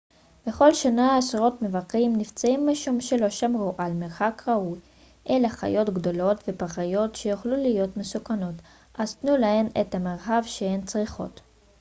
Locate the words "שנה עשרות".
0.73-1.61